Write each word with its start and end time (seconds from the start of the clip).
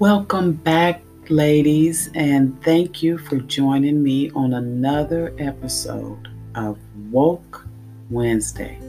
Welcome 0.00 0.52
back, 0.52 1.02
ladies, 1.28 2.08
and 2.14 2.58
thank 2.64 3.02
you 3.02 3.18
for 3.18 3.36
joining 3.36 4.02
me 4.02 4.30
on 4.30 4.54
another 4.54 5.34
episode 5.38 6.26
of 6.54 6.78
Woke 7.10 7.66
Wednesday. 8.08 8.80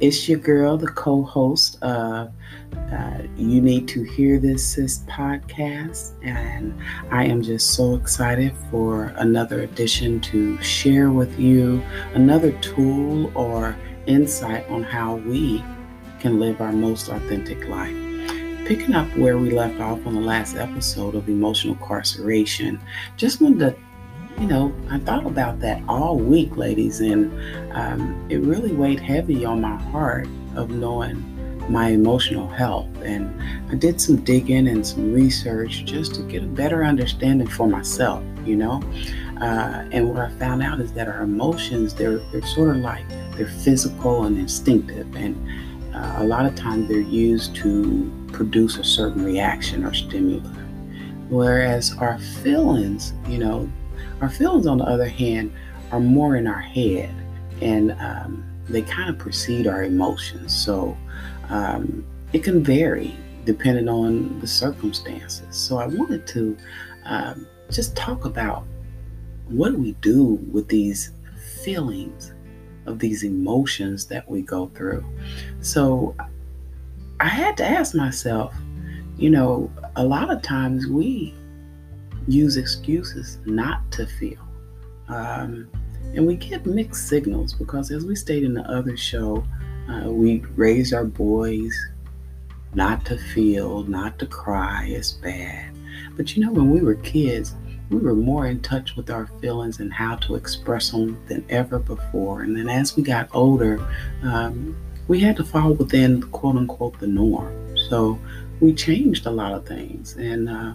It's 0.00 0.28
your 0.28 0.40
girl, 0.40 0.76
the 0.76 0.88
co 0.88 1.22
host 1.22 1.80
of 1.80 2.32
uh, 2.90 3.18
You 3.36 3.62
Need 3.62 3.86
to 3.86 4.02
Hear 4.02 4.40
This 4.40 4.66
Sis 4.66 5.04
podcast, 5.08 6.14
and 6.24 6.76
I 7.12 7.24
am 7.26 7.40
just 7.40 7.74
so 7.74 7.94
excited 7.94 8.52
for 8.68 9.14
another 9.14 9.60
edition 9.60 10.18
to 10.22 10.60
share 10.60 11.12
with 11.12 11.38
you 11.38 11.80
another 12.14 12.50
tool 12.62 13.30
or 13.38 13.76
insight 14.08 14.68
on 14.68 14.82
how 14.82 15.18
we 15.18 15.62
can 16.18 16.40
live 16.40 16.60
our 16.60 16.72
most 16.72 17.10
authentic 17.10 17.68
life 17.68 18.07
picking 18.68 18.94
up 18.94 19.08
where 19.16 19.38
we 19.38 19.48
left 19.48 19.80
off 19.80 20.06
on 20.06 20.14
the 20.14 20.20
last 20.20 20.54
episode 20.54 21.14
of 21.14 21.26
emotional 21.26 21.72
incarceration, 21.72 22.78
just 23.16 23.40
wanted 23.40 23.58
to, 23.58 23.74
you 24.38 24.46
know, 24.46 24.70
I 24.90 24.98
thought 24.98 25.24
about 25.24 25.60
that 25.60 25.82
all 25.88 26.18
week, 26.18 26.54
ladies, 26.54 27.00
and 27.00 27.32
um, 27.72 28.26
it 28.28 28.42
really 28.42 28.72
weighed 28.72 29.00
heavy 29.00 29.46
on 29.46 29.62
my 29.62 29.76
heart 29.76 30.28
of 30.54 30.68
knowing 30.68 31.16
my 31.70 31.88
emotional 31.88 32.46
health. 32.46 32.88
And 33.00 33.34
I 33.72 33.74
did 33.74 34.02
some 34.02 34.16
digging 34.16 34.68
and 34.68 34.86
some 34.86 35.14
research 35.14 35.86
just 35.86 36.14
to 36.16 36.22
get 36.24 36.42
a 36.42 36.46
better 36.46 36.84
understanding 36.84 37.48
for 37.48 37.66
myself, 37.66 38.22
you 38.44 38.56
know. 38.56 38.82
Uh, 39.40 39.88
and 39.92 40.10
what 40.10 40.18
I 40.18 40.28
found 40.32 40.62
out 40.62 40.78
is 40.78 40.92
that 40.92 41.08
our 41.08 41.22
emotions, 41.22 41.94
they're, 41.94 42.18
they're 42.32 42.44
sort 42.44 42.76
of 42.76 42.82
like 42.82 43.08
they're 43.34 43.48
physical 43.48 44.24
and 44.24 44.36
instinctive. 44.36 45.16
And 45.16 45.36
uh, 45.98 46.14
a 46.18 46.24
lot 46.24 46.46
of 46.46 46.54
times 46.54 46.88
they're 46.88 47.00
used 47.00 47.56
to 47.56 48.10
produce 48.32 48.76
a 48.78 48.84
certain 48.84 49.24
reaction 49.24 49.84
or 49.84 49.92
stimulus. 49.92 50.46
Whereas 51.28 51.96
our 51.98 52.18
feelings, 52.18 53.12
you 53.26 53.38
know, 53.38 53.68
our 54.20 54.30
feelings, 54.30 54.66
on 54.66 54.78
the 54.78 54.84
other 54.84 55.08
hand, 55.08 55.52
are 55.90 56.00
more 56.00 56.36
in 56.36 56.46
our 56.46 56.60
head 56.60 57.12
and 57.60 57.92
um, 57.92 58.44
they 58.68 58.82
kind 58.82 59.10
of 59.10 59.18
precede 59.18 59.66
our 59.66 59.82
emotions. 59.82 60.54
So 60.54 60.96
um, 61.48 62.06
it 62.32 62.44
can 62.44 62.62
vary 62.62 63.16
depending 63.44 63.88
on 63.88 64.38
the 64.38 64.46
circumstances. 64.46 65.56
So 65.56 65.78
I 65.78 65.86
wanted 65.86 66.26
to 66.28 66.56
um, 67.06 67.46
just 67.70 67.96
talk 67.96 68.24
about 68.24 68.64
what 69.48 69.70
do 69.70 69.78
we 69.78 69.92
do 69.92 70.34
with 70.52 70.68
these 70.68 71.10
feelings 71.64 72.34
of 72.88 72.98
these 72.98 73.22
emotions 73.22 74.06
that 74.06 74.28
we 74.28 74.42
go 74.42 74.66
through. 74.74 75.04
So 75.60 76.16
I 77.20 77.28
had 77.28 77.56
to 77.58 77.64
ask 77.64 77.94
myself, 77.94 78.54
you 79.16 79.30
know, 79.30 79.70
a 79.96 80.04
lot 80.04 80.30
of 80.30 80.42
times 80.42 80.86
we 80.86 81.34
use 82.26 82.56
excuses 82.56 83.38
not 83.46 83.90
to 83.92 84.06
feel. 84.06 84.40
Um, 85.08 85.68
and 86.14 86.26
we 86.26 86.36
get 86.36 86.66
mixed 86.66 87.08
signals 87.08 87.54
because, 87.54 87.90
as 87.90 88.04
we 88.04 88.14
stated 88.14 88.44
in 88.44 88.54
the 88.54 88.70
other 88.70 88.96
show, 88.96 89.44
uh, 89.88 90.10
we 90.10 90.40
raise 90.56 90.92
our 90.92 91.04
boys 91.04 91.74
not 92.74 93.04
to 93.06 93.18
feel, 93.18 93.82
not 93.84 94.18
to 94.18 94.26
cry. 94.26 94.86
It's 94.88 95.12
bad. 95.12 95.74
But 96.16 96.36
you 96.36 96.44
know, 96.44 96.52
when 96.52 96.70
we 96.70 96.80
were 96.80 96.94
kids, 96.96 97.54
we 97.90 97.98
were 97.98 98.14
more 98.14 98.46
in 98.46 98.60
touch 98.60 98.96
with 98.96 99.10
our 99.10 99.26
feelings 99.40 99.80
and 99.80 99.92
how 99.92 100.16
to 100.16 100.34
express 100.34 100.90
them 100.90 101.18
than 101.26 101.44
ever 101.48 101.78
before. 101.78 102.42
And 102.42 102.56
then 102.56 102.68
as 102.68 102.96
we 102.96 103.02
got 103.02 103.28
older, 103.32 103.86
um, 104.22 104.76
we 105.08 105.20
had 105.20 105.36
to 105.36 105.44
fall 105.44 105.72
within 105.72 106.22
quote 106.22 106.56
unquote 106.56 106.98
the 107.00 107.06
norm. 107.06 107.76
So 107.88 108.18
we 108.60 108.74
changed 108.74 109.26
a 109.26 109.30
lot 109.30 109.52
of 109.52 109.66
things. 109.66 110.16
And 110.16 110.48
uh, 110.48 110.74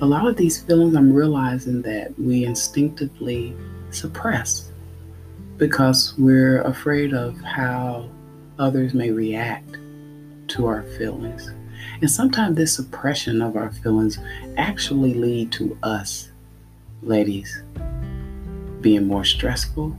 a 0.00 0.06
lot 0.06 0.26
of 0.26 0.36
these 0.36 0.62
feelings, 0.62 0.94
I'm 0.94 1.12
realizing 1.12 1.82
that 1.82 2.18
we 2.18 2.44
instinctively 2.44 3.56
suppress 3.90 4.70
because 5.56 6.14
we're 6.18 6.62
afraid 6.62 7.12
of 7.12 7.38
how 7.40 8.08
others 8.58 8.94
may 8.94 9.10
react 9.10 9.76
to 10.48 10.66
our 10.66 10.82
feelings. 10.98 11.50
And 12.00 12.10
sometimes 12.10 12.56
this 12.56 12.74
suppression 12.74 13.42
of 13.42 13.56
our 13.56 13.70
feelings 13.70 14.18
actually 14.56 15.14
lead 15.14 15.52
to 15.52 15.76
us, 15.82 16.30
ladies, 17.02 17.62
being 18.80 19.06
more 19.06 19.24
stressful, 19.24 19.96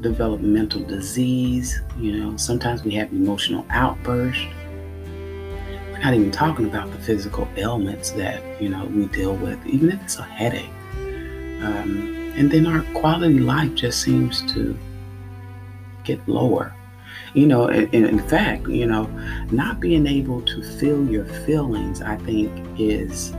develop 0.00 0.40
mental 0.40 0.82
disease. 0.82 1.80
You 1.98 2.12
know, 2.18 2.36
sometimes 2.36 2.84
we 2.84 2.92
have 2.92 3.12
emotional 3.12 3.66
outbursts. 3.70 4.44
We're 5.06 5.98
not 5.98 6.14
even 6.14 6.30
talking 6.30 6.66
about 6.66 6.90
the 6.90 6.98
physical 6.98 7.48
ailments 7.56 8.10
that, 8.10 8.42
you 8.60 8.68
know, 8.68 8.84
we 8.86 9.06
deal 9.06 9.34
with, 9.34 9.64
even 9.66 9.90
if 9.90 10.02
it's 10.02 10.18
a 10.18 10.22
headache. 10.22 10.70
Um, 11.62 12.32
and 12.36 12.50
then 12.50 12.66
our 12.66 12.82
quality 12.98 13.38
life 13.38 13.74
just 13.74 14.00
seems 14.00 14.42
to 14.52 14.76
get 16.04 16.26
lower. 16.28 16.74
You 17.34 17.46
know, 17.46 17.68
in, 17.68 18.04
in 18.06 18.18
fact, 18.28 18.68
you 18.68 18.86
know, 18.86 19.04
not 19.50 19.80
being 19.80 20.06
able 20.06 20.42
to 20.42 20.62
feel 20.78 21.06
your 21.06 21.24
feelings, 21.24 22.02
I 22.02 22.16
think, 22.16 22.50
is 22.78 23.32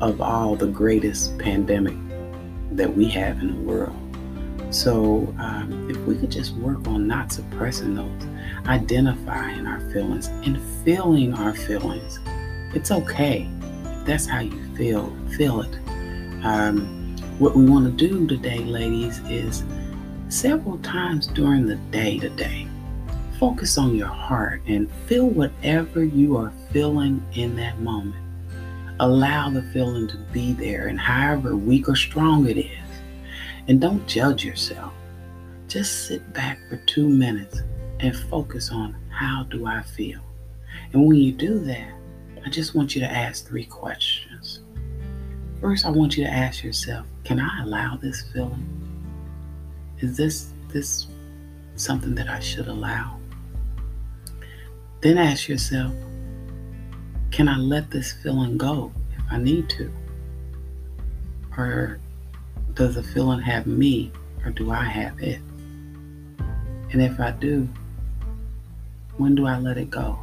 of 0.00 0.20
all 0.20 0.56
the 0.56 0.66
greatest 0.66 1.38
pandemic 1.38 1.96
that 2.72 2.94
we 2.94 3.08
have 3.08 3.40
in 3.40 3.48
the 3.48 3.70
world. 3.70 3.96
So, 4.70 5.34
um, 5.38 5.88
if 5.90 5.96
we 6.06 6.16
could 6.16 6.30
just 6.30 6.54
work 6.54 6.86
on 6.86 7.08
not 7.08 7.32
suppressing 7.32 7.96
those, 7.96 8.22
identifying 8.66 9.66
our 9.66 9.80
feelings 9.90 10.28
and 10.28 10.60
feeling 10.84 11.34
our 11.34 11.52
feelings, 11.52 12.20
it's 12.72 12.92
okay. 12.92 13.50
If 13.84 14.06
that's 14.06 14.26
how 14.26 14.40
you 14.40 14.76
feel, 14.76 15.12
feel 15.36 15.62
it. 15.62 15.76
Um, 16.44 17.16
what 17.40 17.56
we 17.56 17.64
want 17.64 17.86
to 17.86 18.08
do 18.08 18.28
today, 18.28 18.58
ladies, 18.58 19.18
is 19.28 19.64
several 20.28 20.78
times 20.78 21.26
during 21.26 21.66
the 21.66 21.76
day 21.90 22.18
today, 22.18 22.68
focus 23.40 23.76
on 23.76 23.96
your 23.96 24.06
heart 24.06 24.62
and 24.66 24.88
feel 25.06 25.26
whatever 25.26 26.04
you 26.04 26.36
are 26.36 26.52
feeling 26.70 27.24
in 27.32 27.56
that 27.56 27.80
moment. 27.80 28.29
Allow 29.00 29.50
the 29.50 29.62
feeling 29.72 30.06
to 30.08 30.16
be 30.32 30.52
there, 30.52 30.86
and 30.86 31.00
however 31.00 31.56
weak 31.56 31.88
or 31.88 31.96
strong 31.96 32.48
it 32.48 32.58
is 32.58 32.80
and 33.70 33.80
don't 33.80 34.04
judge 34.08 34.44
yourself. 34.44 34.92
Just 35.68 36.08
sit 36.08 36.32
back 36.32 36.58
for 36.68 36.76
two 36.86 37.08
minutes 37.08 37.62
and 38.00 38.16
focus 38.16 38.72
on 38.72 38.96
how 39.10 39.44
do 39.44 39.64
I 39.64 39.82
feel. 39.82 40.20
And 40.92 41.06
when 41.06 41.18
you 41.18 41.30
do 41.30 41.60
that, 41.60 41.92
I 42.44 42.50
just 42.50 42.74
want 42.74 42.96
you 42.96 43.00
to 43.02 43.06
ask 43.06 43.46
three 43.46 43.64
questions. 43.64 44.60
First, 45.60 45.84
I 45.84 45.90
want 45.90 46.16
you 46.16 46.24
to 46.24 46.30
ask 46.30 46.64
yourself, 46.64 47.06
can 47.22 47.38
I 47.38 47.62
allow 47.62 47.96
this 47.96 48.22
feeling? 48.32 48.66
Is 50.00 50.16
this 50.16 50.52
this 50.68 51.06
something 51.76 52.16
that 52.16 52.28
I 52.28 52.40
should 52.40 52.66
allow? 52.66 53.18
Then 55.00 55.16
ask 55.16 55.48
yourself, 55.48 55.92
can 57.40 57.48
I 57.48 57.56
let 57.56 57.90
this 57.90 58.12
feeling 58.12 58.58
go 58.58 58.92
if 59.16 59.22
I 59.30 59.38
need 59.38 59.70
to? 59.70 59.90
Or 61.56 61.98
does 62.74 62.96
the 62.96 63.02
feeling 63.02 63.40
have 63.40 63.66
me 63.66 64.12
or 64.44 64.50
do 64.50 64.70
I 64.70 64.84
have 64.84 65.18
it? 65.22 65.40
And 66.92 67.00
if 67.00 67.18
I 67.18 67.30
do, 67.30 67.66
when 69.16 69.34
do 69.34 69.46
I 69.46 69.56
let 69.56 69.78
it 69.78 69.88
go? 69.88 70.18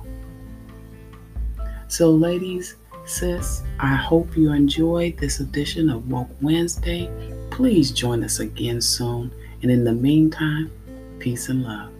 So, 1.87 2.11
ladies, 2.11 2.75
sis, 3.05 3.63
I 3.79 3.95
hope 3.95 4.37
you 4.37 4.53
enjoyed 4.53 5.17
this 5.17 5.39
edition 5.39 5.89
of 5.89 6.11
Woke 6.11 6.29
Wednesday. 6.39 7.09
Please 7.49 7.89
join 7.89 8.23
us 8.23 8.39
again 8.39 8.79
soon. 8.79 9.33
And 9.63 9.71
in 9.71 9.83
the 9.83 9.93
meantime, 9.93 10.69
peace 11.17 11.49
and 11.49 11.63
love. 11.63 11.96